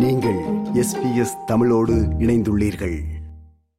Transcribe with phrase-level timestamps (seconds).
[0.00, 0.40] நீங்கள்
[0.74, 2.98] எஸ்பிஎஸ் தமிழோடு இணைந்துள்ளீர்கள்.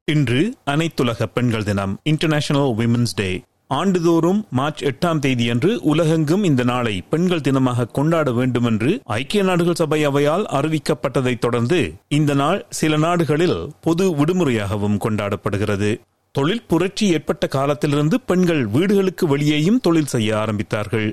[0.05, 7.39] இன்று அனைத்துலக பெண்கள் தினம் இன்டர்நேஷனல் விமன்ஸ் டே ஆண்டுதோறும் மார்ச் எட்டாம் தேதியன்று உலகெங்கும் இந்த நாளை பெண்கள்
[7.39, 14.15] தினமாக கொண்டாட வேண்டும் என்று ஐக்கிய நாடுகள் சபை அவையால் அறிவிக்கப்பட்டதைத் தொடர்ந்து இந்த நாள் சில நாடுகளில் பொது
[14.15, 15.99] விடுமுறையாகவும் கொண்டாடப்படுகிறது.
[16.31, 21.11] தொழில் புரட்சி ஏற்பட்ட காலத்திலிருந்து பெண்கள் வீடுகளுக்கு வெளியேயும் தொழில் செய்ய ஆரம்பித்தார்கள்.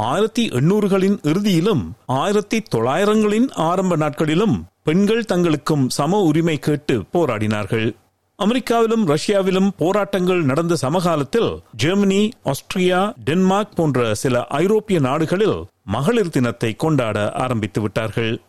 [0.00, 7.94] ஆயிரத்தி எண்ணூறுகளின் இறுதியிலும் ஆயிரத்தி தொள்ளாயிரங்களின் ஆரம்ப நாட்களிலும் பெண்கள் தங்களுக்கும் சம உரிமை கேட்டு போராடினார்கள்.
[8.38, 17.32] அமெரிக்காவிலும் ரஷ்யாவிலும் போராட்டங்கள் நடந்த சமகாலத்தில் ஜெர்மனி ஆஸ்திரியா டென்மார்க் போன்ற சில ஐரோப்பிய நாடுகளில் மகளிர் தினத்தை கொண்டாட
[17.32, 18.40] ஆரம்பித்து விட்டார்கள்.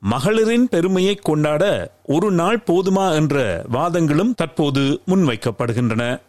[0.00, 6.20] மகளிரின் பெருமையை கொண்டாட ஒரு நாள் போதுமா என்ற வாதங்களும் தற்போது முன்வைக்கப்படுகின்றன.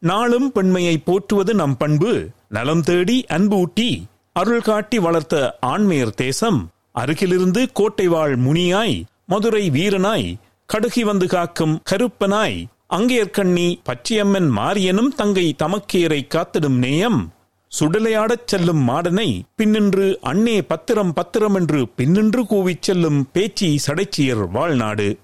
[0.00, 2.28] நாளும் பெண்மையை போற்றுவது நம் பண்பு.
[2.48, 6.70] நலம் தேடி அன்பு ஊட்டி அருள் காட்டி வளர்த்த ஆண்மையர் தேசம்.
[6.92, 10.34] அருகிலிருந்து கோட்டை வாழ் முனியாய் மதுரை வீரனாய்
[10.72, 17.32] கடுகி வந்து காக்கும் கருப்பனாய் அங்கேற்கண்ணி பச்சையம்மன் மாரியனும் தங்கை தமக்கேரை காத்திடும் நேயம்.
[17.80, 25.18] சுடலையாடச் செல்லும் மாடனை பின்னின்று அன்னே பத்திரம் பத்திரம் என்று பின்னின்று கூவிச் செல்லும் பேச்சி சடைச்சியர் வாழ்நாடு.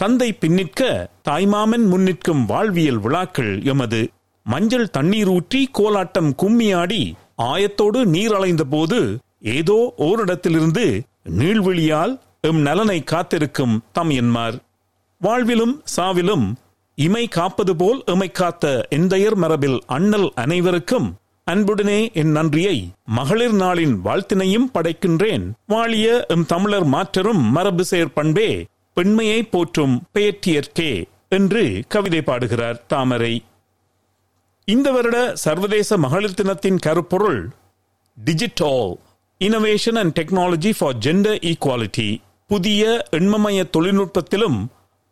[0.00, 0.80] தந்தை பின்னிற்க
[1.28, 4.00] தாய்மாமன் முன்னிற்கும் வாழ்வியல் விழாக்கள் எமது.
[4.46, 7.02] மஞ்சள் தண்ணீர் ஊற்றி கோலாட்டம் கும்மியாடி
[7.42, 8.98] ஆயத்தோடு நீர் அலைந்த போது
[9.54, 10.84] ஏதோ ஓரிடத்திலிருந்து
[11.38, 14.56] நீள்வெளியால் எம் நலனை காத்திருக்கும் தம் என்மார்.
[15.20, 16.46] வாழ்விலும் சாவிலும்
[16.98, 21.08] இமை காப்பது போல் எமை காத்த எந்தையர் மரபில் அண்ணல் அனைவருக்கும்
[21.46, 25.44] அன்புடனே என் நன்றியை மகளிர் நாளின் வாழ்த்தினையும் படைக்கின்றேன்.
[25.66, 28.50] வாழிய எம் தமிழர் மாற்றரும் மரபு செயற்பண்பே
[28.96, 30.90] பெண்மையை போற்றும் பெயர்த்தியற்கே
[31.28, 33.34] என்று கவிதை பாடுகிறார் தாமரை.
[34.64, 37.40] இந்த வருட சர்வதேச மகளிர் தினத்தின் கருப்பொருள்
[38.24, 38.98] digital
[39.40, 42.08] innovation and technology for gender equality
[42.48, 44.58] புதிய எண்மமய தொழில்நுட்பத்திலும்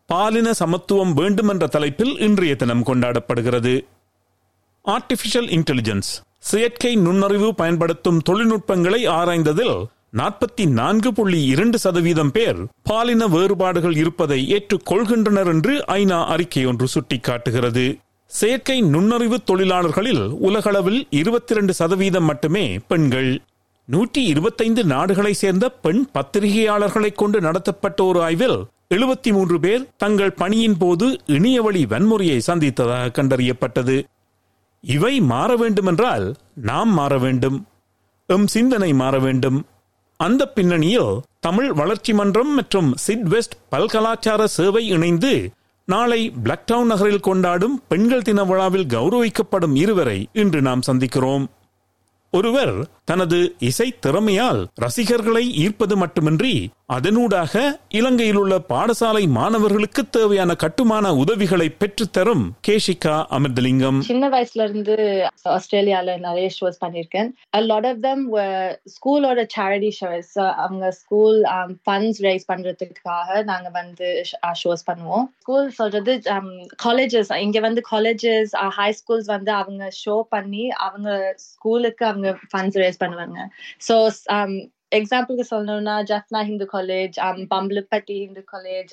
[0.07, 3.75] பாலின சமத்துவம் வேண்டும் என்ற தலைப்பில் இன்றைய தினம் கொண்டாடப்படுகிறது.
[4.85, 9.77] ஆர்டிபிஷியல் இன்டெலிஜென்ஸ் செயற்கை நுண்ணறிவு பயன்படுத்தும் தொழில்நுட்பங்களை ஆராய்ந்ததில்
[10.17, 17.99] நாற்பத்தி நான்கு புள்ளி இரண்டு சதவீதம் பேர் பாலின வேறுபாடுகள் இருப்பதை ஏற்றுக்கொள்கின்றனர் என்று ஐநா அறிக்கை ஒன்று சுட்டிக்காட்டுகிறது.
[18.27, 23.43] செயற்கை நுண்ணறிவு தொழிலாளர்களில் உலகளவில் இருபத்தி இரண்டு சதவீதம் மட்டுமே பெண்கள்.
[23.85, 28.65] நூற்றி இருபத்தைந்து நாடுகளை சேர்ந்த பெண் பத்திரிகையாளர்களை கொண்டு நடத்தப்பட்ட ஒரு ஆய்வில்
[28.95, 34.05] எழுபத்தி மூன்று பேர் தங்கள் பணியின் போது இணையவழி வன்முறையை சந்தித்ததாக கண்டறியப்பட்டது.
[34.81, 37.67] இவை மாற வேண்டுமென்றால் நாம் மாற வேண்டும்.
[38.27, 39.67] எம் சிந்தனை மாற வேண்டும்.
[40.17, 45.33] அந்த பின்னணியில் தமிழ் வளர்ச்சி மன்றம் மற்றும் சிட் வெஸ்ட் பல்கலாச்சார சேவை இணைந்து
[45.89, 51.45] நாளை பிளாக்டவுன் நகரில் கொண்டாடும் பெண்கள் தின விழாவில் கௌரவிக்கப்படும் இருவரை இன்று நாம் சந்திக்கிறோம்.
[52.31, 57.61] ஒருவர் தனது இசை திறமையால் ரசிகர்களை ஈர்ப்பது மட்டுமின்றி அதனூடாக
[57.99, 63.99] இலங்கையில் உள்ள பாடசாலை மாணவர்களுக்கு தேவையான கட்டுமான உதவிகளை பெற்றுத்தரும் கேஷிகா அமிர்தலிங்கம்.
[64.09, 64.95] சின்ன வயசுல இருந்து
[65.55, 67.31] ஆஸ்திரேலியால நிறைய ஷோஸ் பண்ணிருக்கேன்
[67.71, 68.25] லாட் ஆஃப் தம்
[68.97, 70.35] ஸ்கூலோட சேரிட்டி ஷோஸ்
[70.65, 71.39] அவங்க ஸ்கூல்
[71.87, 74.11] ஃபண்ட்ஸ் ரைஸ் பண்றதுக்காக நாங்க வந்து
[74.63, 75.27] ஷோஸ் பண்ணுவோம்.
[75.41, 76.51] ஸ்கூல் சொல்றது um,
[76.87, 81.09] காலேஜஸ் இங்க வந்து காலேஜஸ் ஹை ஸ்கூல்ஸ் வந்து அவங்க ஷோ பண்ணி அவங்க
[81.49, 83.41] ஸ்கூலுக்கு அவங்க ஃபண்ட்ஸ் ரைஸ் பண்ணுவாங்க.
[83.89, 83.97] ஸோ
[84.37, 84.55] um,
[84.99, 87.17] எக்ஸாம்பிளுக்கு சொல்லணும்னா Jaffna Hindu college
[87.55, 88.93] Bambalapitiya Hindu college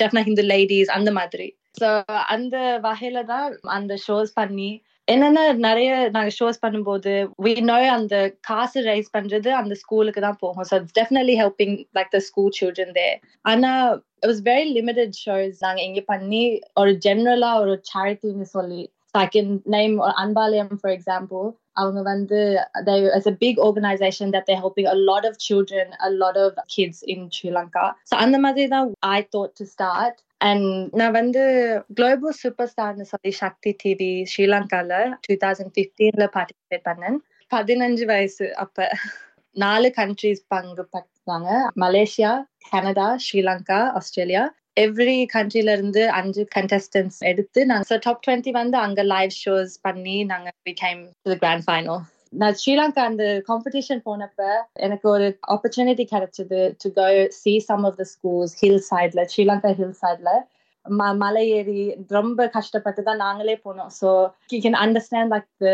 [0.00, 1.46] Jaffna Hindu ladies அந்த மாதிரி.
[1.80, 1.88] ஸோ
[2.34, 2.56] அந்த
[2.86, 3.46] வகையில தான்
[3.78, 4.70] அந்த ஷோஸ் பண்ணி
[5.08, 7.12] என்னன்னா நிறைய நாங்க ஷோஸ் பண்ணும்போது
[7.44, 7.52] வி
[7.96, 8.16] அந்த
[8.50, 10.66] காசு ரைஸ் பண்றது அந்த ஸ்கூலுக்கு தான் போகும்.
[10.70, 13.08] So definitely helping like the school children they
[13.52, 13.70] ஆனா
[14.18, 16.42] it was very limited shows நாங்க இங்க பண்ணி
[16.82, 18.82] ஒரு ஜென்ரலா ஒரு சேரிட்டின்னு சொல்லி
[19.14, 19.46] I can
[20.22, 21.44] Anbalayam for example.
[21.76, 22.38] அவங்க வந்து
[22.86, 26.50] they as a big organization that they're helping a lot of children, a lot of
[26.74, 27.84] kids in Sri Lanka.
[28.10, 30.14] So அந்த மாதிரி தான் I thought to start.
[30.40, 30.66] And
[31.00, 31.42] நான் வந்து
[31.98, 34.92] குளோபல் சூப்பர் ஸ்டார்னு சொல்லி சக்தி TV ஸ்ரீலங்கால
[35.26, 37.16] டூ தௌசண்ட் பிப்டீன்ல பார்ட்டிசிபேட் பண்ணேன்
[37.50, 38.88] பதினஞ்சு வயசு அப்ப
[39.56, 41.50] நாலு கண்ட்ரிஸ் பங்கு பட்டாங்க
[41.84, 42.32] Malaysia
[42.72, 44.42] Canada Sri Lanka Australia
[44.76, 50.50] every கண்ட்ரில இருந்து அஞ்சு கண்டஸ்டன்ஸ் எடுத்து நாங்க டாப் டுவெண்ட்டி வந்து அங்க லைவ் ஷோஸ் பண்ணி நாங்க
[50.68, 51.02] விகேம்
[51.36, 52.02] கிராண்ட் ஃபைனல்
[52.32, 54.40] நான் ஸ்ரீலங்கா அந்த காம்படிஷன் போனப்ப
[54.78, 57.06] எனக்கு ஒரு ஆப்பர்ச்சுனிட்டி கிடைச்சது to go
[57.38, 60.32] see some of the schools hill சைட்ல ஸ்ரீலங்கா ஹில் சைட்ல
[61.14, 63.90] மலை ஏறி ரொம்ப கஷ்டப்பட்டு தான் நாங்களே போனோம்.
[64.00, 64.08] So
[64.52, 65.70] you can understand like the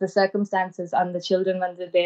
[0.00, 2.04] the circumstances அந்த சில்ட்ரன் வந்து they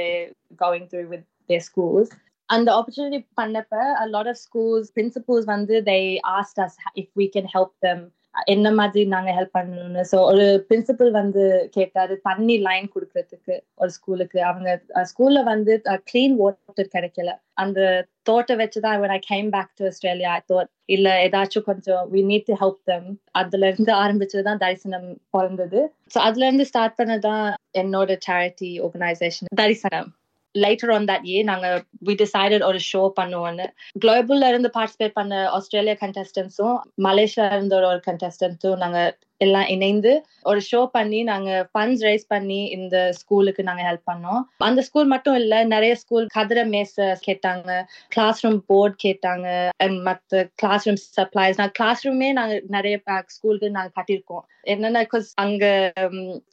[0.60, 2.12] going through with their schools
[2.46, 3.76] அந்த ஆப்பர்ச்சுனிட்டி பண்ணப்ப
[4.06, 8.14] லாட் ஆஃப் ஸ்கூல்ஸ் பிரின்சிபல்ஸ் வந்து they asked us if we can help them
[8.44, 10.02] என்ன மாதிரி நாங்க ஹெல்ப் பண்ணணும்னு.
[10.12, 15.82] ஸோ ஒரு பிரின்சிபல் வந்து கேட்டாரு தண்ணி லைன் கொடுக்கறதுக்கு ஒரு ஸ்கூலுக்கு அவங்க ஸ்கூல்ல வந்து
[16.12, 17.32] கிளீன் வாட்டர் கிடைக்கல.
[17.52, 22.22] அந்த தோட்டம் வச்சுதான் when I came back to Australia I thought இல்ல ஏதாச்சும் கொஞ்சம் we
[22.22, 23.19] need to help them.
[23.31, 25.93] அதுல இருந்து ஆரம்பிச்சதுதான் தரிசனம் பிறந்தது.
[26.14, 30.14] ஸோ அதுல இருந்து ஸ்டார்ட் பண்ணதான் என்னோட charity organisation Dharisanam.
[30.61, 31.69] Later on that uh நாங்க
[32.05, 33.67] வி டிசைடட் ஒரு ஷோ பண்ணுவோம்னு.
[34.05, 39.00] குளோபல்ல இருந்து பார்ட்டிசிபேட் பண்ண ஆஸ்திரேலியா கண்டஸ்டன்ஸும் மலேசியா இருந்து ஒரு கண்டஸ்டன்ஸும் நாங்க
[39.40, 40.12] எல்லாம் இணைந்து
[40.50, 44.42] ஒரு ஷோ பண்ணி நாங்க ஃபண்ட்ஸ் ரைஸ் பண்ணி இந்த ஸ்கூலுக்கு நாங்க ஹெல்ப் பண்ணோம்.
[44.68, 47.70] அந்த ஸ்கூல் மட்டும் இல்ல நிறைய ஸ்கூல் கதிர மேச கேட்டாங்க
[48.14, 49.48] கிளாஸ் ரூம் போர்ட் கேட்டாங்க
[49.84, 52.96] அண்ட் மத்த கிளாஸ் ரூம் சப்ளைஸ் நாங்க கிளாஸ் ரூமே நாங்க நிறைய
[53.36, 54.44] ஸ்கூலுக்கு நாங்க கட்டியிருக்கோம்.
[54.72, 55.00] என்னன்னா
[55.44, 55.64] அங்க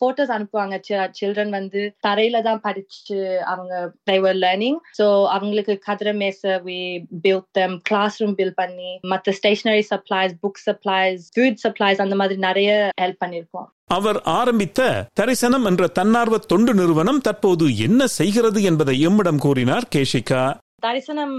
[0.02, 0.76] போட்டோஸ் அனுப்புவாங்க.
[1.20, 3.20] சில்ட்ரன் வந்து தரையில தான் படிச்சு
[3.54, 3.74] அவங்க
[4.10, 6.80] தைவர் லேர்னிங் சோ அவங்களுக்கு கதிர மேச we
[7.24, 12.38] build them class room build பண்ணி மத்த stationery supplies book supplies food supplies அந்த மாதிரி
[12.48, 12.70] நிறைய
[13.02, 13.70] ஹெல்ப் பண்ணிருக்கோம்.
[13.86, 20.44] அவர் ஆரம்பித்த தரிசனம் என்ற தன்னார்வ தொண்டு நிறுவனம் தற்போது என்ன செய்கிறது என்பதை எம்மிடம் கூறினார் கேஷிகா.
[20.80, 21.36] தரிசனம்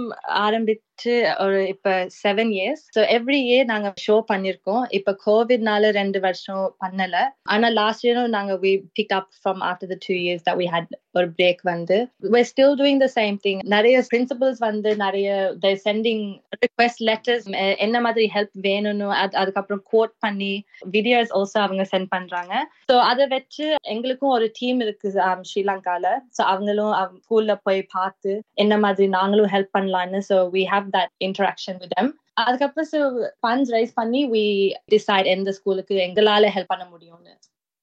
[0.97, 1.15] ஆரம்பிச்சு
[1.45, 4.85] ஒரு இப்ப seven years so every year நாங்க ஷோ பண்ணிருக்கோம்.
[4.99, 7.17] இப்ப கோவிட்னால ரெண்டு வருஷம் பண்ணல.
[7.53, 10.93] ஆனா லாஸ்ட் இயரும் நாங்க we pick up from after the two years that we had
[11.19, 11.97] ஒரு பிரேக் வந்து.
[12.35, 15.29] We still doing the same thing நிறைய பிரின்சிபல்ஸ் வந்து நிறைய
[15.65, 16.25] த சென்டிங்
[16.65, 17.47] ரிக்வெஸ்ட் லெட்டர்ஸ்
[17.87, 20.53] என்ன மாதிரி ஹெல்ப் வேணும்னு அது அதுக்கப்புறம் கோட் பண்ணி
[20.97, 22.55] வீடியோஸ் ஆல்சோ அவங்க சென்ட் பண்றாங்க.
[22.91, 26.07] ஸோ அதை வச்சு எங்களுக்கும் ஒரு டீம் இருக்கு um, ஸ்ரீலங்கால.
[26.37, 28.33] ஸோ அவங்களும் ஸ்கூல்ல போய் பார்த்து
[28.63, 32.09] என்ன மாதிரி நாங்களும் ஹெல்ப் பண்ணலாம்னு so we have that interaction with them.
[32.37, 33.01] அதுக்கப்புறம் ஸோ
[33.41, 34.45] ஃபண்ட்ஸ் ரைஸ் பண்ணி வி
[34.93, 37.35] டிசைட் எந்த ஸ்கூலுக்கு எங்களால ஹெல்ப் பண்ண முடியும்னு.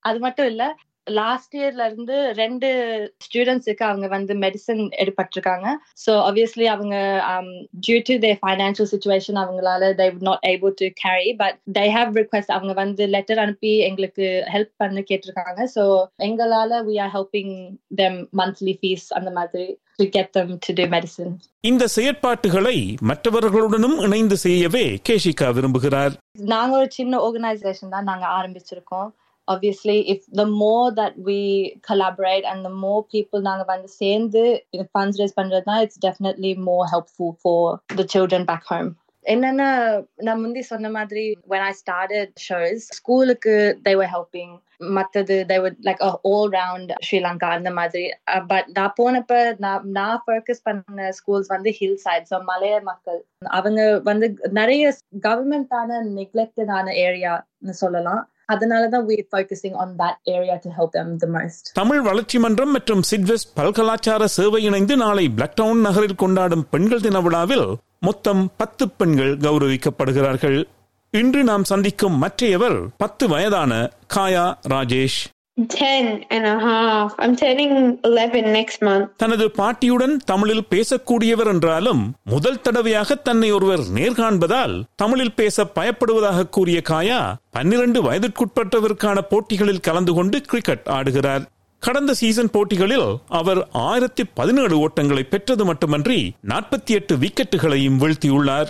[0.06, 0.64] அது மட்டும் இல்ல
[1.08, 2.68] லாஸ்ட் இயர்ல இருந்து ரெண்டு
[3.26, 5.68] ஸ்டூடெண்ட்ஸுக்கு அவங்க வந்து மெடிசன் எடுப்பட்டிருக்காங்க.
[6.04, 6.96] ஸோ ஆப்வியஸ்லி அவங்க
[7.86, 12.56] due to their financial situation அவங்களால they not able to carry but they have request
[12.58, 15.62] அவங்க வந்து லெட்டர் அனுப்பி எங்களுக்கு ஹெல்ப் பண்ண கேட்டிருக்காங்க.
[15.76, 15.86] ஸோ
[16.30, 17.56] எங்களால we are helping
[18.02, 19.66] them monthly fees அந்த மாதிரி
[20.00, 21.34] to get them to do medicine
[21.70, 22.78] இந்த செயற்பாட்டுகளை
[23.10, 26.14] மற்றவர்களுடனும் இணைந்து செய்யவே கேஷிகா விரும்புகிறார்.
[26.54, 29.10] நாங்க ஒரு சின்ன ஆர்கனைசேஷன் தான் நாங்க ஆரம்பிச்சிருக்கோம்.
[29.49, 31.41] obviously if the more that we
[31.89, 34.43] collaborate and the more people நாங்க வந்து சேர்ந்து
[34.97, 37.61] funds raise பண்றதுனா it's definitely more helpful for
[38.01, 38.91] the children back home
[39.25, 39.69] என்னன்னா
[40.27, 43.55] நான் முந்தி சொன்ன மாதிரி when I started shows ஸ்கூலுக்கு
[43.87, 44.51] they were helping
[44.97, 48.05] மத்தது they were like a all round Sri Lanka அந்த மாதிரி
[48.53, 53.21] பட் நான் போனப்ப நான் நான் ஃபோக்கஸ் பண்ண ஸ்கூல்ஸ் வந்து ஹில் சைட் ஸோ மலைய மக்கள்
[53.59, 54.29] அவங்க வந்து
[54.61, 54.95] நிறைய
[55.29, 58.23] கவர்மெண்டான நெக்லெக்டடான ஏரியான்னு சொல்லலாம்
[58.54, 61.64] அதனாலதான் we focusing on that area to help them the most.
[61.74, 67.68] Tamil வளர்ச்சி மன்றம் மற்றும் சிட்வெஸ்ட் பல்கலாச்சார சேவை இணைந்து நாளை பிளாக்டவுன் நகரில் கொண்டாடும் பெண்கள் தின விழாவில்
[68.00, 70.60] மொத்தம் பத்து பெண்கள் கௌரவிக்கப்படுகிறார்கள்.
[71.12, 73.72] இன்று நாம் சந்திக்கும் மற்றையவர் பத்து வயதான
[74.16, 75.20] காயா Rajesh.
[75.64, 77.14] 10 and a half.
[77.18, 77.72] I'm turning
[78.04, 79.06] 11 next month.
[79.18, 87.20] தனது பாட்டியுடன் தமிழில் பேசக்கூடியவர் என்றாலும் முதல் தடவையாக தன்னை ஒருவர் நேர்காண்பதால் தமிழில் பேச பயப்படுவதாக கூறிய காயா
[87.52, 91.46] பன்னிரண்டு வயதிற்குட்பட்டவருக்கான போட்டிகளில் கலந்து கொண்டு கிரிக்கெட் ஆடுகிறார்
[91.84, 98.70] கடந்த சீசன் போட்டிகளில் அவர் ஆயிரத்தி பதினேழு ஓட்டங்களை பெற்றது மட்டுமன்றி நாற்பத்தி எட்டு விக்கெட்டுகளையும் வீழ்த்தியுள்ளார்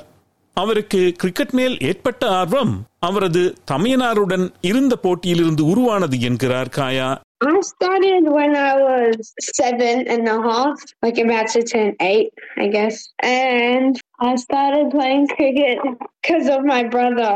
[0.57, 7.09] அவருக்கு கிரிக்கெட் மேல் ஏற்பட்ட ஆர்வம் அவரது தமையனாருடன் இருந்த போட்டியிலிருந்து உருவானது என்கிறார் காயா
[7.41, 9.17] I started when I was
[9.57, 12.97] seven and a half, like about to turn eight, I guess.
[13.23, 15.79] And I started playing cricket
[16.23, 17.33] because of my brother.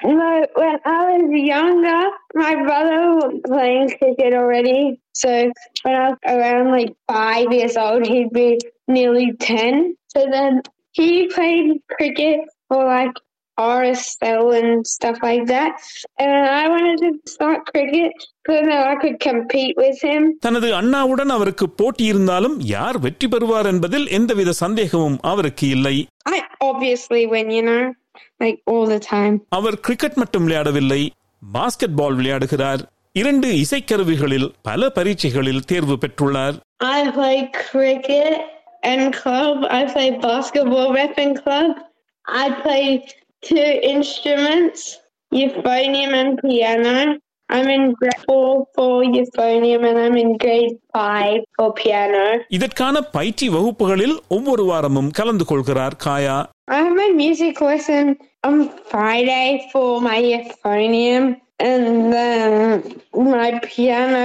[0.00, 1.24] No, when I was
[1.54, 2.02] younger,
[2.34, 4.80] my brother was playing cricket already.
[5.14, 5.32] So
[5.82, 8.50] when I was around like five years old, he'd be
[8.88, 9.96] nearly 10.
[10.08, 10.62] So then
[10.97, 13.15] he played cricket for like
[13.57, 15.71] RSL and stuff like that.
[16.19, 18.11] And I wanted to start cricket
[18.47, 20.23] so that I could compete with him.
[20.45, 25.95] தனது அண்ணாவுடன் அவருக்கு போட்டி இருந்தாலும் யார் வெற்றி பெறுவார் என்பதில் எந்தவித சந்தேகமும் அவருக்கு இல்லை
[26.35, 26.39] I
[26.69, 27.81] obviously win, you know,
[28.43, 29.35] like all the time.
[29.57, 31.01] அவர் கிரிக்கெட் மட்டும் விளையாடவில்லை
[31.41, 32.83] பாஸ்கெட் பால் விளையாடுகிறார்
[33.15, 36.55] இரண்டு இசைக்கருவிகளில் பல பரீட்சைகளில் தேர்வு பெற்றுள்ளார்
[36.93, 38.35] I play cricket
[38.86, 39.56] and club.
[39.78, 41.72] I play basketball rep and club.
[42.26, 42.86] I play
[43.42, 44.80] two instruments,
[45.32, 46.96] euphonium and piano.
[47.54, 52.24] I'm in grade four for euphonium and I'm in grade five for piano.
[52.56, 56.36] இதற்கான பயிற்சி வகுப்புகளில் ஒவ்வொரு வாரமும் கலந்து கொள்கிறார் காயா
[56.74, 58.04] I have my music lesson
[58.48, 58.56] on
[58.90, 61.24] Friday for my euphonium
[61.70, 62.52] and then
[63.34, 64.24] my piano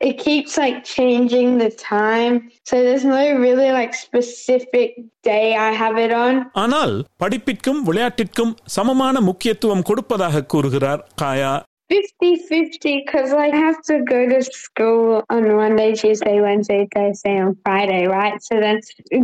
[0.00, 2.34] it keeps like changing the time.
[2.62, 4.88] So there's no really like specific
[5.22, 6.34] day I have it on.
[6.54, 11.52] ஆனால் படிப்பிற்கும் விளையாட்டிற்கும் சமமான முக்கியத்துவம் கொடுப்பதாக கூறுகிறார் காயா
[11.89, 17.57] 50 50 because I have to go to school on Monday, Tuesday, Wednesday, Thursday, and
[17.63, 18.35] Friday, right?
[18.43, 18.77] So then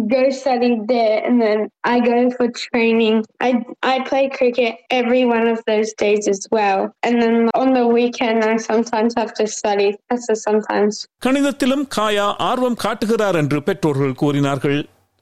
[0.08, 3.18] go study there and then I go for training.
[3.40, 3.52] I,
[3.84, 6.80] I play cricket every one of those days as well.
[7.04, 9.90] And then on the weekend, I sometimes have to study.
[10.10, 10.94] That's a sometimes.
[11.26, 14.80] கணிதத்திலும் காயா ஆர்வம் காட்டுகிறார் என்று பெற்றோர்கள் கூறினார்கள்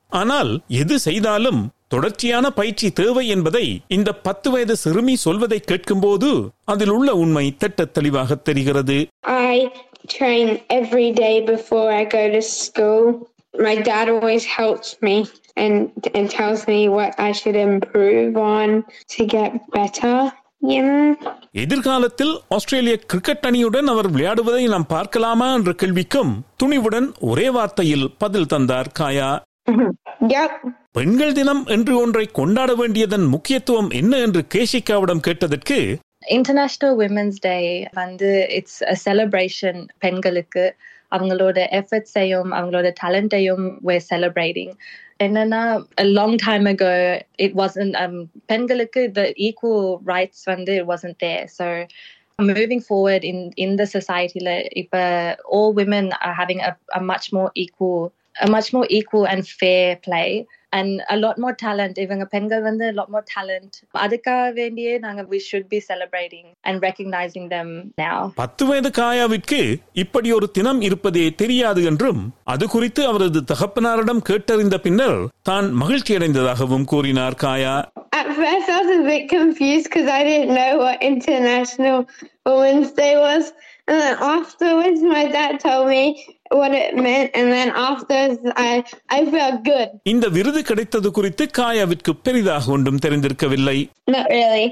[0.09, 7.14] ஆனால் எது செய்தாலும் தொடர்ச்சியான பயிற்சி தேவை என்பதை இந்த பத்து வயது சிறுமி சொல்வதை கேட்கும்போது அதில் உள்ள
[7.14, 9.70] உண்மை திட்டத் தெளிவாக தெரிகிறது I
[10.18, 13.28] train every day before I go to school.
[13.58, 19.24] My dad always helps me and and tells me what I should improve on to
[19.24, 20.36] get better.
[21.52, 28.92] எதிர்காலத்தில் ஆஸ்திரேலிய கிரிக்கெட் அணியுடன் அவர் விளையாடுவதை நாம் பார்க்கலாமா என்ற கேள்விக்கும் துணிவுடன் ஒரே வார்த்தையில் பதில் தந்தார்
[28.98, 29.28] காயா.
[30.92, 38.46] பெண்கள் தினம் என்று ஒன்றை கொண்டாட வேண்டியதன் முக்கியத்துவம் என்ன என்று கேஷிகாவிடம் கேட்டதற்கு இன்டர்நேஷனல் விமென்ஸ் டே வந்து
[38.50, 40.76] இட்ஸ் அ செலிப்ரேஷன் பெண்களுக்கு.
[41.16, 44.70] அவங்களோட எஃபர்ட்ஸையும் அவங்களோட டேலண்ட்டையும் we're celebrating.
[45.24, 51.46] என்னன்னா long time ago it wasn't um, பெண்களுக்கு the equal rights வந்து it wasn't there.
[51.46, 51.86] So
[52.42, 54.40] moving forward in in the society
[54.74, 54.96] இப்ப
[55.50, 59.87] all women are having a, a much more equal a much more equal and fair
[60.05, 60.29] play
[60.77, 63.73] and a lot more talent இவங்க பெண்கள் வந்து a lot more talent
[64.03, 67.67] அதுக்காக வேண்டியே நாங்க we should be celebrating and recognizing them
[68.03, 69.59] now பத்து வயது காயாவிற்கு
[70.03, 72.21] இப்படி ஒரு தினம் இருப்பதே தெரியாது என்றும்
[72.53, 75.19] அது குறித்து அவரது தகப்பனாரிடம் கேட்டறிந்த பின்னர்
[75.51, 77.75] தான் மகிழ்ச்சி அடைந்ததாகவும் கூறினார் காயா
[78.15, 81.95] At first, I was a bit confused because I didn't know what International
[82.47, 83.43] Women's Day was.
[83.88, 86.02] And then afterwards, my dad told me
[86.52, 87.28] what it meant.
[87.34, 88.72] And then afterwards, I,
[89.08, 89.88] I felt good.
[90.12, 93.78] இந்த விருது கிடைத்தது குறித்து காயாவிற்கு பெரிதாக ஒன்றும் தெரிந்திருக்கவில்லை
[94.10, 94.66] Not really.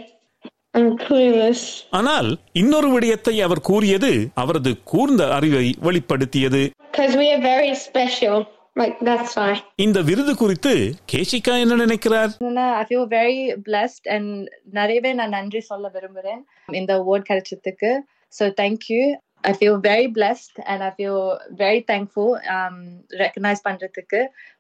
[0.75, 1.61] I'm clueless.
[1.99, 2.29] ஆனால்
[2.63, 4.11] இன்னொரு விடயத்தை அவர் கூறியது
[4.43, 8.37] அவரது கூர்ந்த அறிவை வெளிப்படுத்தியது Because we are very special.
[8.77, 9.53] Like, that's why.
[9.85, 10.73] இந்த விருது குறித்து
[11.13, 14.27] கேஷிகா என்ன நினைக்கிறார் என்னன்னா, I feel very blessed and
[14.79, 16.43] நிறையவே நான் நன்றி சொல்ல விரும்புறேன்
[16.81, 17.91] இந்த award கிடைச்சதுக்கு
[18.38, 19.04] so thank you
[19.44, 21.20] I feel very blessed and I feel
[21.64, 22.76] very thankful um,
[23.24, 24.20] recognize பண்றதுக்கு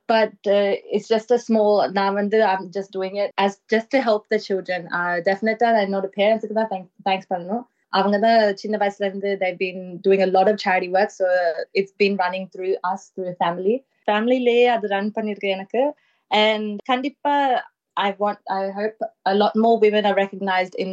[0.09, 3.99] but uh, it's just a small நான் வந்து I'm just doing it as just to
[4.07, 7.63] help the children uh, definitely என்னோட பேரண்ட்ஸுக்கு தான் thank- thanks பண்ணணும்
[7.93, 11.27] அவங்க தான் சின்ன வயசுல இருந்து they've been doing a lot of charity work so
[11.79, 13.75] it's been running through us through a family
[14.07, 15.81] ஃபேமிலிலேயே அது ரன் பண்ணிருக்கு எனக்கு
[16.31, 17.35] and கண்டிப்பா
[17.97, 18.99] I want I hope
[19.31, 20.91] a lot more women are recognized in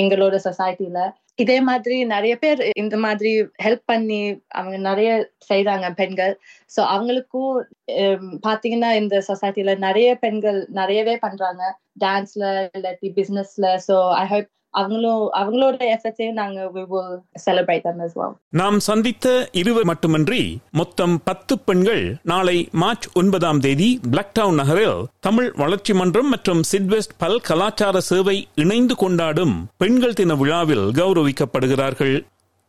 [0.00, 1.00] எங்களோட சொசைட்டில
[1.39, 3.31] இதே மாதிரி நிறைய பேர் இந்த மாதிரி
[3.63, 5.09] ஹெல்ப் பண்ணி அவங்க நிறைய
[5.49, 6.33] செய்யறாங்க பெண்கள்.
[6.71, 7.51] சோ அவங்களுக்கும்
[8.47, 11.61] பாத்தீங்கன்னா இந்த சொசைட்டில நிறைய பெண்கள் நிறையவே பண்றாங்க.
[11.99, 12.43] டான்ஸ்ல
[12.77, 16.59] இல்லாட்டி பிசினஸ்ல சோ ஐ ஹோப் அவங்களும் அவங்களோட எஃபர்ட்ஸையும் நாங்க
[17.45, 20.41] செலிப்ரேட் will நாம் சந்தித்த இருவர் மட்டுமின்றி
[20.71, 27.39] மொத்தம் பத்து பெண்கள் நாளை மார்ச் ஒன்பதாம் தேதி பிளாக்டவுன் நகரில் தமிழ் வளர்ச்சி மன்றம் மற்றும் சிட்வெஸ்ட் பல்
[27.49, 32.17] கலாச்சார சேவை இணைந்து கொண்டாடும் பெண்கள் தின விழாவில் கௌரவிக்கப்படுகிறார்கள்.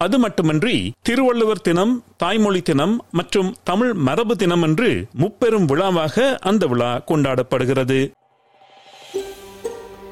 [0.00, 4.90] அது மட்டுமன்றி திருவள்ளுவர் தினம் தாய்மொழி தினம் மற்றும் தமிழ் மரபு தினம் என்று
[5.22, 8.00] முப்பெரும் விழாவாக அந்த விழா கொண்டாடப்படுகிறது.